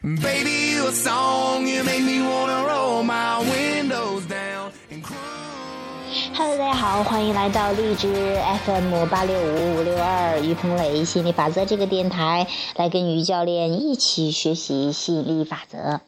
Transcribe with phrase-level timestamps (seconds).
[0.00, 5.16] Baby, you a song, you make me wanna roll my windows down and cry.
[6.34, 8.08] Hello，大家好，欢迎来到荔枝
[8.64, 16.00] FM 八六五五六二于鹏磊心理法则这个电台，来跟于教练一起学习吸引力法则。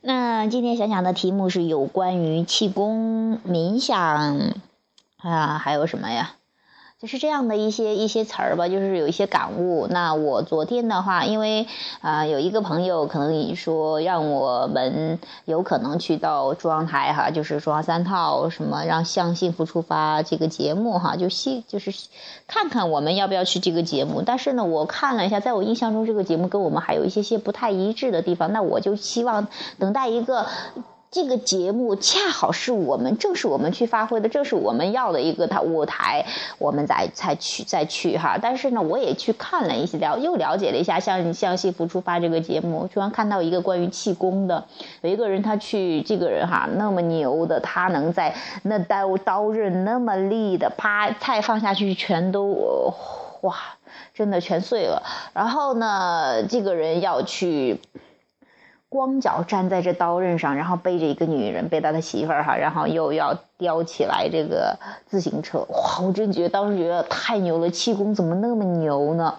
[0.00, 4.54] 那今天想讲的题目是有关于气功、冥想
[5.18, 6.36] 啊，还有什么呀？
[7.00, 9.86] 就是这样的一些一些词儿吧，就是有一些感悟。
[9.88, 11.66] 那我昨天的话，因为
[12.02, 21.90] 啊有一个朋友可能说让我们有可能去到中央台哈，就是中央三套什么让向幸福出发这个节目哈，就希就是
[22.46, 24.20] 看看我们要不要去这个节目。
[24.20, 28.52] 但是呢，我看了一下，在我印象中这个节目跟我们还有一些些不太一致的地方。
[28.52, 30.46] 那我就希望等待一个。
[31.10, 36.24] 这个节目恰好是我们，正是我们去发挥的，正是我们要的一个它舞台，
[36.58, 38.38] 我们再才去再去哈。
[38.40, 44.64] 但是呢，我也去看了一些了，又了解了一下，像像幸福出发这个节目，突然看到一个关于气功的，
[45.00, 52.94] 有一个人他去，这个人哈那么牛的，他能在那刀刀刃那么利的，啪菜放下去全都
[53.40, 53.56] 哇，
[54.14, 55.02] 真的全碎了。
[55.34, 57.80] 然后呢，这个人要去。
[58.90, 66.04] 光脚站在这刀刃上，然后背着一个女人，背他的媳妇儿哈，然后又要叼起来这个自行车，哇！
[66.04, 69.36] 我真觉得当时觉得太牛了，气功怎么那么牛呢？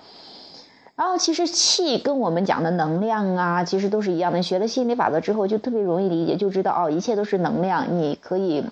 [0.95, 4.41] 然后其实气跟我们讲的能量啊，其实都是一样的。
[4.41, 8.63] 学了心理法则之后，就特别容易理解，就知道哦，一切都是能量，你可以。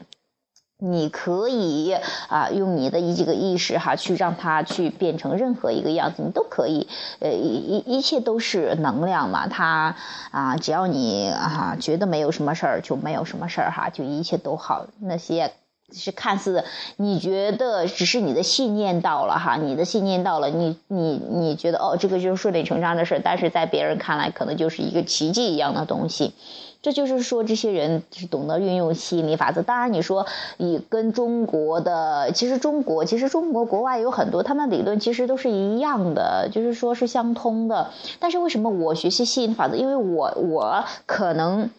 [0.82, 1.94] 你可以
[2.30, 6.88] 啊，用你的一这个意识哈，去让它去变成任何一个样子，你都可以。
[7.20, 9.98] 呃，一一切都是能量嘛，它
[10.32, 14.88] 啊，只要你啊觉得没有什么事儿，就没有什么事儿哈，就一切都好。
[15.02, 15.52] 那些
[15.92, 16.64] 是看似
[16.96, 26.34] 你觉得只是你的信念到了哈，你的信念到了，你你你觉得哦，这个就是顺理成章的事，但是在别人看来，可能就是一个奇迹一样的东西。
[26.82, 29.62] 这就是说，这些人是懂得运用吸引力法则。
[29.62, 30.26] 当然，你说
[30.58, 37.90] 你跟中国的，其实中国，其实中国国外有很多，他们理论其实都是一样的，就是说是相通的。
[38.20, 39.76] 但是为什么我学习吸引力法则？
[39.76, 41.70] 因为我我可能。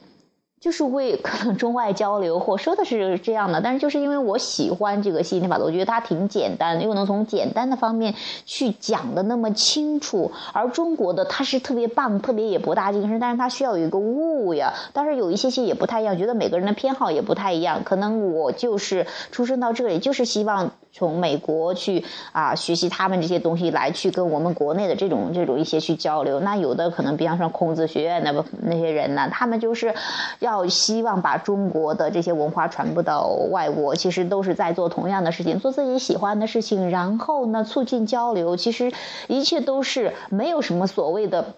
[0.60, 10.30] 就是为可能中外交流，或说的是这样的，但是就是因为我喜欢这个吸引力法则，我觉得它挺简单，又能从简单的方面去讲的那么清楚。
[10.52, 14.74] 而中国的它是特别棒，特别也博大精深，但是它需要有一个悟呀。
[14.92, 17.82] 但是有一些些也不太一样，觉得每个人的偏好也不太一样。
[17.82, 26.40] 可能我就是出生到这里，就是希望从美国去啊学习他们这些东西，来去跟我们国内的这种这种一些去交流。
[26.40, 29.94] 那有的可能，比方说孔子学院的那些人呢，他们就是
[30.38, 30.66] 要。
[30.80, 38.56] 希望把中国的这些文化传播到外国，其实都是在做同样的事情，做自己喜欢的事情，然后呢，促进交流。
[38.56, 38.92] 其实
[39.26, 41.54] 一切都是没有什么所谓的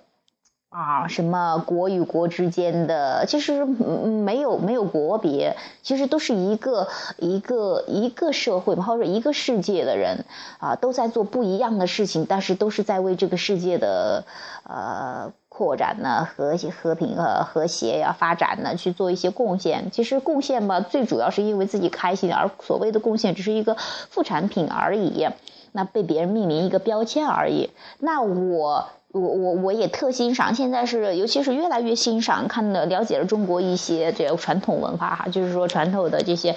[0.72, 6.88] 啊，什么国与国之间的，其实没有没有国别，其实都是一个
[7.19, 10.25] 一个一个社会嘛，或者一个世界的人
[10.59, 14.25] 啊，都在做不一样的事情，但是都是在为这个世界的
[14.65, 15.32] 呃。
[15.55, 19.91] 扩展呢，和谐、和平和和谐呀，发展呢，去做一些贡献。
[19.91, 23.77] 其实贡献吧，最主要是因为自己开心，而所谓的贡献只是一个
[24.09, 25.28] 副产品而已。
[25.72, 27.69] 那被别人命名一个标签而已。
[27.99, 28.88] 那我。
[29.12, 36.56] 我我我也特欣赏，现在是尤其是越来越欣赏，看的了解了中国一些这个传统文化哈，就是说传统的这些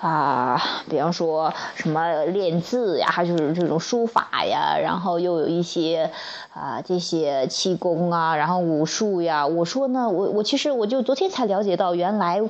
[0.00, 0.60] 啊，
[0.90, 6.10] 比方说什么练字呀，就是这种书法呀，然后又有一些
[6.52, 9.46] 啊这些气功啊，然后武术呀。
[9.46, 12.42] 我说呢，我我其实我就昨天才了解到，原来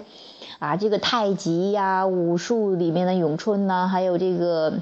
[0.59, 4.79] 啊这个太极呀、武术里面的咏春呐，还有这个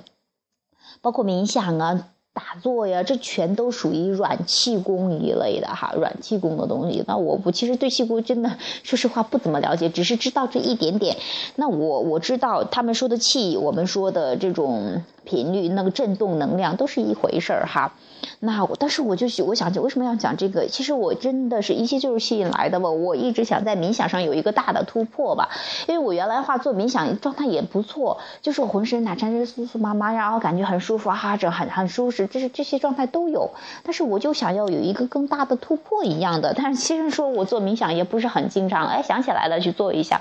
[1.00, 2.06] 包括冥想啊。
[2.34, 7.04] 打坐呀，这全都属于软气功一类的哈，软气功的东西。
[7.06, 11.16] 那我我其实对气功真的说实话不怎么了解，只是知道这一点点。
[11.56, 17.92] 那我我知道他们说的气，我们说的这种频率，那个震动能量都是一回事儿哈。
[18.38, 20.66] 那我，但是我就我想起，为什么要讲这个？
[20.66, 22.88] 其实我真的是一切就是吸引来的吧。
[22.88, 25.48] 我一直想在冥想上有一个大的突破吧，
[25.88, 33.50] 因为我原来的话做冥想状态也不错，就是我浑身哪沾着酥酥麻麻，然后感觉很舒服哈，着很很舒适，这是这些状态都有。
[33.82, 36.54] 但是我就想要有一个更大的突破一样的。
[36.56, 40.20] 但是其实说我做冥想也不是很经常，哎，想起来了去做一下。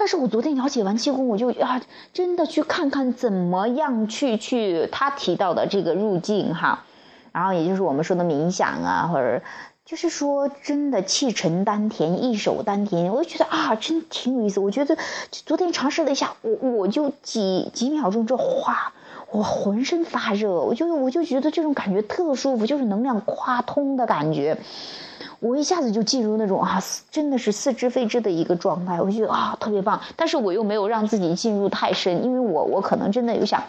[0.00, 1.78] 但是我昨天了解完气功，我就啊，
[2.14, 6.84] 真的去看看怎么样去去他提到的这个入境哈。
[7.32, 9.42] 然后也就是我们说的冥想啊，或者
[9.84, 14.58] 就是说真的气沉丹田、一手丹田，我就觉得啊，真挺有意思。
[14.58, 14.96] 我觉得
[15.30, 18.94] 昨天尝试了一下，我我就几几秒钟之后，哗，
[19.30, 24.56] 我浑身发热，我就我就觉得这种感觉特舒服，就是能量夸通的感觉。
[25.40, 33.62] 我一下子就进入那种啊，真的是似知非知的一个状态，我觉得啊特别棒，但是我又没有让自己进入太深，因为我我可能真的有想。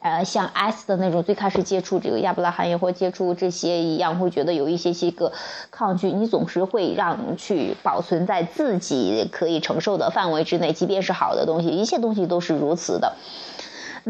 [0.00, 5.32] 呃，像 S 的那种最开始接触这个亚伯拉罕也或接触这些一样，会觉得有一些些个
[5.72, 6.12] 抗拒。
[6.12, 13.16] 你总是会让去保存在自己可以承受的范围之内，即便是好的东西，一切东西都是如此的。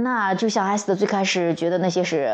[0.02, 2.28] 那就像 S 的最开始觉得那些是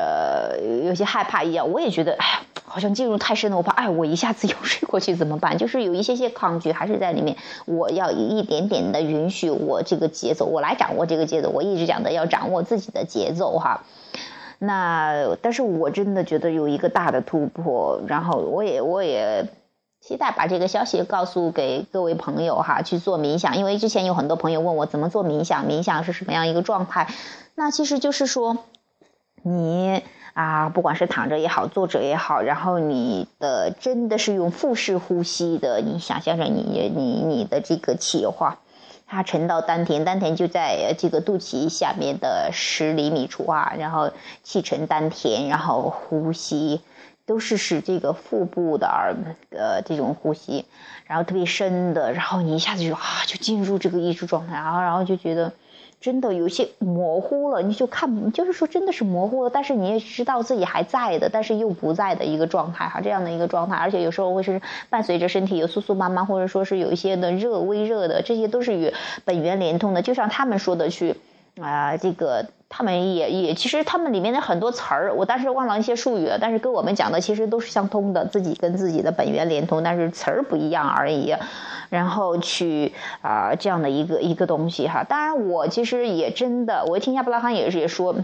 [0.84, 5.56] 有些害怕一样，我也觉得，哎，好像进入太深了，我怕，哎，我一下子 又睡过去怎么办？
[5.56, 7.36] 就是有一些些抗拒还是在里面。
[7.64, 11.48] 我要一点点的允许我这个节奏，我来掌握这个节奏。
[11.50, 13.82] 我一直讲的要掌握自己的节奏哈。
[14.58, 19.46] 那但是我真的觉得有一个大的突破，然后我也我也
[20.06, 23.56] 期待把这个消息告诉给各位朋友哈，去做冥想。
[23.56, 27.08] 因为之前有很多朋友问我怎么做冥想，冥想是什么样一个状态？
[27.54, 28.58] 那其实就是说，
[29.42, 30.02] 你
[30.34, 38.58] 啊，不管是躺着也好，坐着也好，然后你的真的是用腹式呼吸的，你想象着你你你的这个气化，
[39.06, 44.10] 它沉到丹田，丹田就在这个肚脐下面的十厘米处啊，然后
[44.42, 46.82] 气沉丹田，然后呼吸
[47.26, 49.14] 都是使这个腹部的而
[49.50, 50.64] 呃这种呼吸，
[51.06, 55.52] 然后特别深的，然后你一下子就啊就进入这个意识状态，然后然后就觉得。
[56.00, 64.60] 真的有些模糊了，你就看，就是说真的是模糊了，但是你也知道自己还在的，但是又不在的一个状态哈，这样的一个状态，而且有时候会是
[64.90, 68.92] 伴随着身体有酥酥麻麻，或者说是有一些的热微热的，这些都是与
[69.24, 71.16] 本源连通的，就像他们说的去。
[71.60, 81.34] 啊，这个他们也也，其实他们里面的很多词儿，我当时忘了一些术语了，但是跟我们讲的其实都是相通的，自己跟自己的本源连通，但是词儿不一样而已。
[81.90, 82.92] 然后去
[83.22, 88.16] 啊这样的一个一个东西哈，当然我其实也真的，我听亚伯拉罕也是也说。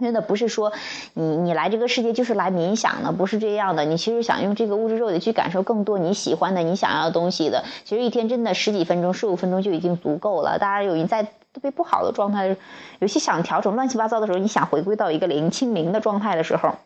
[0.00, 0.72] 真的不是说
[1.14, 3.84] 你你来这个世界就是来冥想的，不是这样的。
[3.84, 7.64] 你其实想用这个物质肉体去感受更多你喜欢的、你想要的东西的。
[7.84, 10.56] 其实一天真的十几分钟、十五分钟就已经足够了。
[10.60, 12.56] 当然，有你在特别不好的状态，
[12.98, 16.76] 有些想调整乱七八糟的时候，你想回归到一个零清零的状态的时候，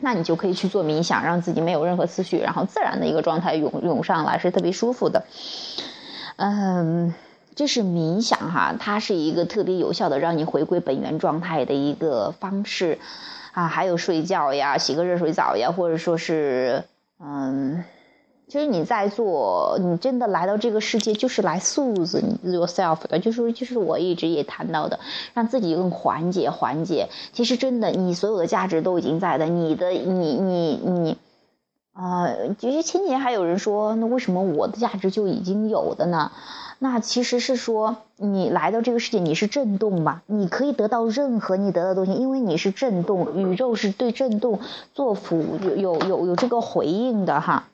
[0.00, 5.24] 那你就可以去做冥想，让自己没有任何思绪，然后自然的一个状态涌涌上来，是特别舒服的。
[6.36, 7.14] 嗯。
[7.56, 12.98] 这是冥想哈，它是一个特别有效的让你回归本源状态的一个方式，
[13.52, 16.82] 啊，还有睡觉呀，洗个热水澡呀，或者说是，
[17.20, 17.84] 嗯，
[18.46, 25.00] 其实你在做，你真的来到这个世界就是来素子你 yourself 的，就是就是我一直也谈到的，
[25.32, 27.08] 让自己更缓解缓解。
[27.32, 31.16] 其实真的，你所有的价值都已经在的，你的你你你，
[31.94, 36.30] 啊，其实前几年还有人说，那为什么我的价值就已经有的呢？
[36.78, 40.20] 那其实是说，你来到这个世界，你是震动嘛？
[40.26, 44.60] 你可以得到任何你得到东西，因为你是震动，宇宙是对震动
[44.92, 47.68] 做辅有有有有这个回应的哈。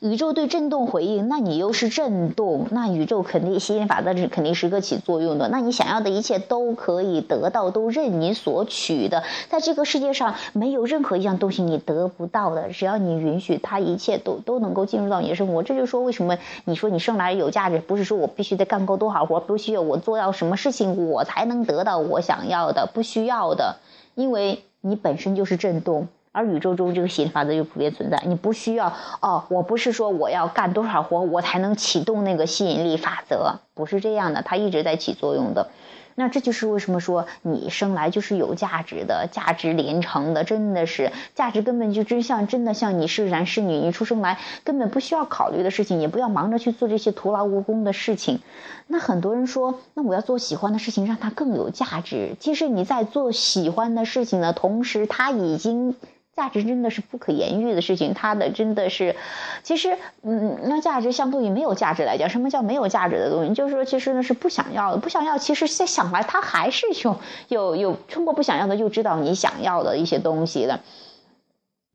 [0.00, 5.48] 宇宙对震动回应，那你又是震动，那宇宙肯定吸引力法则是肯定是个起作用的。
[5.48, 9.24] 那你想要的一切都可以得到，都任你所取的。
[9.48, 15.64] 在这个世界上，没有任何一样东西你得不到的，只要你允许它，一切都都能够进入到你的生活。
[15.64, 23.78] 这就是说，为什么你说你生来有价值，不是说我必须得干够多少活，不需要我做到什么事情，我才能得到我想要的，不需要的，
[24.14, 26.06] 因为你本身就是震动。
[26.38, 35.70] 而宇宙中这个吸引力法则就普遍存在，你不需要哦，我不是说我要干多少活，我才能启动那个吸引力法则，不是这样的，它一直在起作用的。
[36.14, 48.40] 那这就是为什么说你生来就是有价值的，价值连城的，真的是价值根本就真像真的像你是男是女，你出生来根本不需要考虑的事情，也不要忙着去做这些徒劳无功的事情。
[48.88, 52.34] 那很多人说，那我要做喜欢的事情，让它更有价值。
[52.40, 55.94] 其实你在做喜欢的事情的同时，它已经。
[56.38, 59.16] 价值真的是不可言喻的事情，它的真的是，
[59.64, 63.52] 其实，嗯，那价值相对于没有价值来讲，什么叫没有价值的东西？
[63.54, 67.16] 就是说，其实呢是不想要的，不想要，其实再想来，它还是有
[67.48, 70.78] 有有通过不想要的，就知道你想要的一些东西的。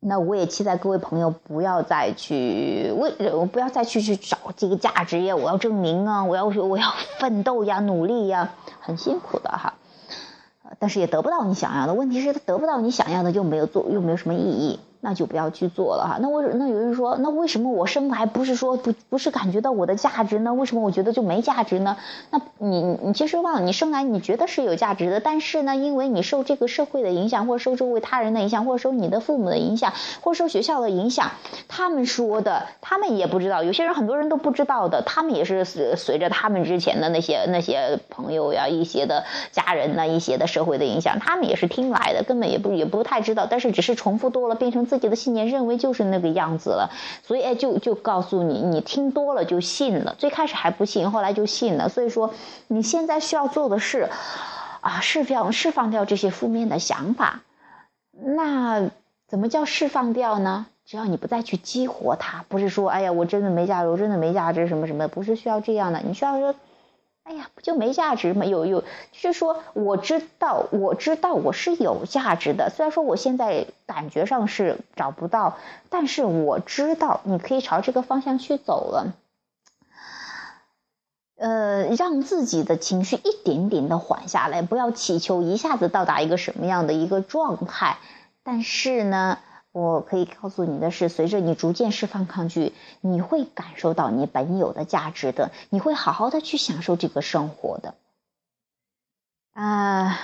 [0.06, 9.73] 那我也期待各位朋友不要再去为，我不要再去去找这个价值呀，我要证明啊，我要我要奋斗呀，努力呀，很辛苦的哈。
[10.78, 14.80] 但是也得不到你想要的，问题是他得不到你想要的，就没有做，又没有什么意义。
[15.04, 16.18] 那就不要去做了哈。
[16.18, 20.54] 那为那有人说，那为什么我生来不是说不不是感觉到我的价值呢？
[20.54, 21.98] 为什么我觉得就没价值呢？
[22.30, 29.92] 那你你其实忘了，你生来你觉得是有价值的，但是呢，因为你受这个社会的影响，或者受周围他人的影响，或者受你的父母的影响，
[30.22, 31.32] 或者受学校的影响，
[31.68, 33.62] 他们说的，他们也不知道。
[33.62, 44.93] 有些人很多人都不知道的，他们也是随随着他们之前的那些那些朋友呀、一些的家人呐、一些的社会的影响，他们也是听来的，根本也不也不太知道，但是只是重复多了，变成自。
[44.94, 46.88] 自己的信念，认为就是那个样子了，
[47.24, 50.14] 所以哎，就就告诉你，你听多了就信了。
[50.16, 51.88] 最开始还不信，后来就信了。
[51.88, 52.32] 所以说，
[52.68, 54.08] 你现在需要做的是，
[54.82, 57.40] 啊，释放释放掉这些负面的想法。
[58.12, 58.88] 那
[59.26, 60.66] 怎么叫释放掉呢？
[60.86, 66.00] 只要你不再去激活它，不是说，哎呀，我真的没价值，我真的没价值，什么什么，不是需要这样的。
[66.06, 66.54] 你需要说。
[67.24, 68.44] 哎呀，不就没价值吗？
[68.44, 72.68] 有有，就是说，我知道，我知道我是有价值的。
[72.68, 75.56] 虽然说我现在感觉上是找不到，
[75.88, 79.14] 但是我知道你可以朝这个方向去走了。
[81.36, 87.96] 呃，让自己的情绪一点点的缓下来，不要祈求一下子到达一个什么样的一个状态。
[88.42, 89.38] 但是呢。
[89.74, 97.94] 我可以告诉你的是，随着你逐渐释放抗拒，你会感受到你本有的价值的，你会好好的去享受这个生活的。
[99.52, 99.64] 啊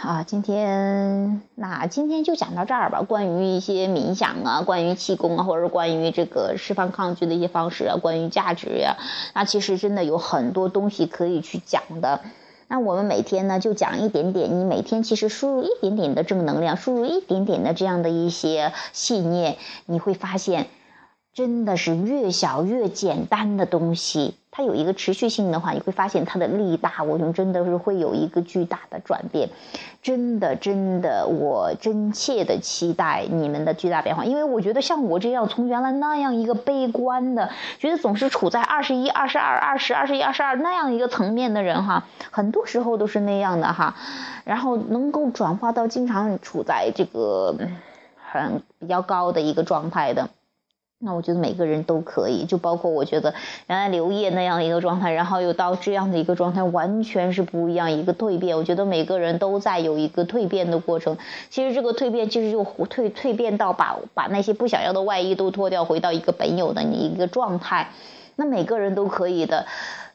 [0.03, 3.03] 啊，今天那今天就讲到这儿吧。
[3.03, 8.99] 关于一些冥想啊，关于气功啊，或者关于这个释放抗拒的一些方式啊，关于价值呀，
[9.35, 12.21] 那其实真的有很多东西可以去讲的。
[12.71, 14.61] 那我们每天呢，就讲一点点。
[14.61, 20.69] 你每天其实输入一点点的正能量，输入一点点的这样的一些信念，你会发现。
[21.33, 29.49] 真的是越小越简单的东西，它有一个持续性的话，你会发现它的力大，我们真的是会有一个巨大的转变。
[30.03, 37.49] 真的，真的，我真切的期待你们的巨大变化，因为我觉得像我这样从原来那样一个悲观的，
[37.79, 43.95] 觉得总是处在二十一、二十二、二十二十一、二十二那样一个层面的人哈，很多时候都是那样的哈，
[44.45, 47.57] 然后能够转化到经常处在这个
[48.31, 50.29] 很比较高的一个状态的。
[51.03, 53.33] 那我觉得每个人都可以，就包括我觉得
[53.69, 58.55] 原来刘烨那样一个状态，然后又到这样的一个状态，完全是不一样一个蜕变。
[58.55, 61.17] 我觉得每个人都在有一个蜕变的过程。
[61.49, 67.89] 其实这个蜕变其实就蜕蜕变到把把那些不想要的外衣都脱掉，回到一个本有的你一个状态。
[68.37, 69.65] 那每个人都可以的。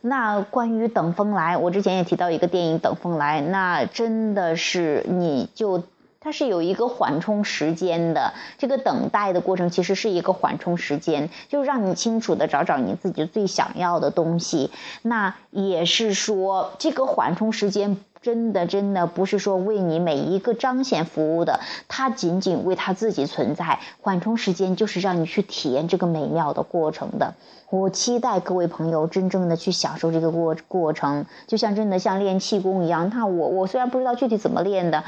[0.01, 5.81] 那关于等风来，我之前也提到一个电影《等风来》，那真的是你就。
[6.25, 14.71] 它是有一个缓冲时间的，这个等待的过程其实是一个缓冲时间，就让你清楚的找找你自己最想要的东西。
[15.03, 23.77] 那也是说，这个缓冲时间真的真的不是说为你每一个彰显服务的，它仅仅为它自己存在。
[24.01, 27.35] 缓冲时间就是让你去体验这个美妙的过程的。
[27.69, 33.11] 我期待各位朋友真正的去享受这个过过程，就像真的像练气功一样。
[33.13, 35.03] 那我我虽然不知道具体怎么练的，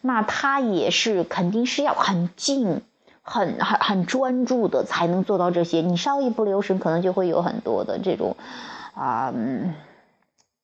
[0.00, 2.82] 那他也是肯定是要很静、
[3.22, 5.80] 很很很专注的才能做到这些。
[5.80, 8.36] 你稍一不留神，可能就会有很多的这种
[8.94, 9.34] 啊。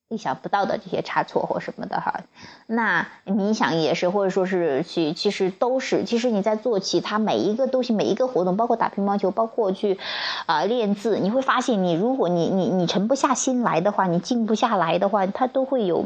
[0.09, 2.21] 意想不到的这些差错或什么的哈，
[2.65, 9.99] 那冥想也是，或者说是去，其实都是，其实你在做其他每一个东西，每一个活动，包括打乒乓球，包括去
[10.45, 16.05] 啊练字，你会发现，你如果你你你沉不下心来的话，你静不下来的话，它都会有，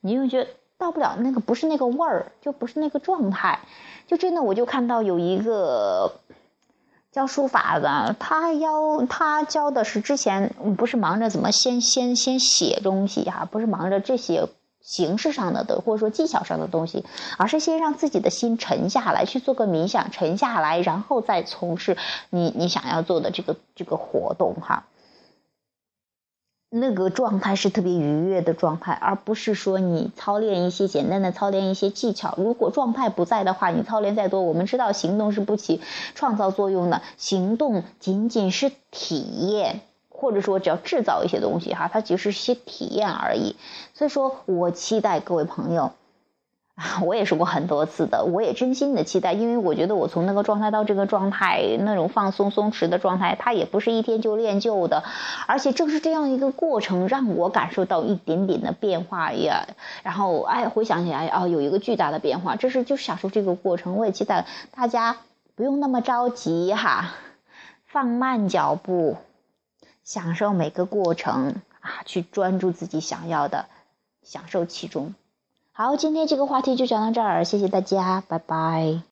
[0.00, 3.58] 你就觉得到不了那个不是那个味儿，就不是那个状态，
[4.06, 6.12] 就真的我就看到有一个。
[7.12, 14.48] 教书法的，他要他教的是之前不是忙着怎么先先先写东西哈，不是忙着这些
[14.80, 17.04] 形式上的的或者说技巧上的东西，
[17.36, 21.98] 而是先让自己的心沉下来，去做个冥想，沉下来，然后再从事
[22.30, 24.84] 你你想要做的这个这个活动哈。
[26.74, 32.32] 那个状态是特别愉悦的状态，而不是说你操练一些简单的操练一些技巧。
[32.38, 35.82] 如果状态不在的话，你操练再多，我们知道行动是不起
[36.14, 43.54] 创造作用的，行动仅仅是体验，或者说只要制造一些东西哈，它只是些体验而已。
[43.92, 45.92] 所以说我期待各位朋友。
[47.04, 55.04] 我也说过很多次的，我也真心的期待，因为我觉得我从那个状态到这个状态，那种放松松弛的状态，它也不是一天就练就的，
[55.46, 59.66] 而且正是这样一个过程，让我感受到一点点的变化呀。
[60.02, 63.96] 然后，哎，回想起来，哦，有一个巨大的变化，这是就享受这个过程。
[63.96, 65.18] 我也期待大家
[65.54, 67.14] 不用那么着急哈，
[67.86, 69.16] 放慢脚步，
[70.02, 73.66] 享受每个过程啊，去专注自己想要的，
[74.22, 75.14] 享受其中。
[75.74, 79.00] 好，今天这个话题就讲到这儿，谢谢大家，拜拜。